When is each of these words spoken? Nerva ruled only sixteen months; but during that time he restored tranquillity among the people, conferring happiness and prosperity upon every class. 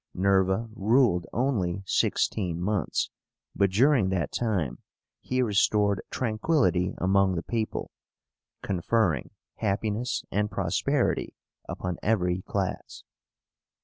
Nerva 0.15 0.67
ruled 0.73 1.27
only 1.31 1.83
sixteen 1.85 2.59
months; 2.59 3.11
but 3.55 3.69
during 3.69 4.09
that 4.09 4.31
time 4.31 4.79
he 5.19 5.43
restored 5.43 6.01
tranquillity 6.09 6.95
among 6.97 7.35
the 7.35 7.43
people, 7.43 7.91
conferring 8.63 9.29
happiness 9.57 10.23
and 10.31 10.49
prosperity 10.49 11.35
upon 11.69 11.97
every 12.01 12.41
class. 12.41 13.03